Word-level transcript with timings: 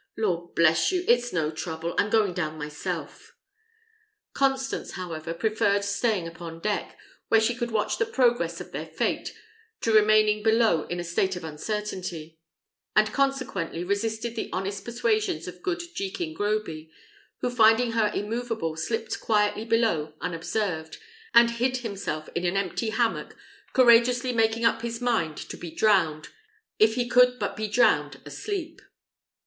Lord 0.17 0.55
bless 0.55 0.91
you! 0.91 1.05
it's 1.07 1.31
no 1.31 1.51
trouble; 1.51 1.93
I'm 1.95 2.09
going 2.09 2.33
down 2.33 2.57
myself." 2.57 3.35
Constance, 4.33 4.93
however, 4.93 5.31
preferred 5.31 5.83
staying 5.85 6.27
upon 6.27 6.59
deck, 6.59 6.97
where 7.27 7.39
she 7.39 7.53
could 7.53 7.69
watch 7.69 7.99
the 7.99 8.07
progress 8.07 8.59
of 8.59 8.71
their 8.71 8.87
fate, 8.87 9.31
to 9.81 9.91
remaining 9.93 10.41
below 10.41 10.87
in 10.87 10.99
a 10.99 11.03
state 11.03 11.35
of 11.35 11.43
uncertainty; 11.43 12.39
and 12.95 13.13
consequently 13.13 13.83
resisted 13.83 14.35
the 14.35 14.49
honest 14.51 14.83
persuasions 14.83 15.47
of 15.47 15.61
good 15.61 15.83
Jekin 15.93 16.33
Groby, 16.33 16.89
who, 17.41 17.51
finding 17.51 17.91
her 17.91 18.11
immoveable, 18.11 18.75
slipped 18.77 19.19
quietly 19.19 19.65
below 19.65 20.15
unobserved, 20.19 20.97
and 21.35 21.51
hid 21.51 21.77
himself 21.77 22.27
in 22.33 22.43
an 22.43 22.57
empty 22.57 22.89
hammock, 22.89 23.35
courageously 23.73 24.33
making 24.33 24.65
up 24.65 24.81
his 24.81 24.99
mind 24.99 25.37
to 25.37 25.57
be 25.57 25.69
drowned, 25.69 26.29
if 26.79 26.95
he 26.95 27.07
could 27.07 27.37
but 27.37 27.55
be 27.55 27.67
drowned, 27.67 28.19
asleep. 28.25 28.81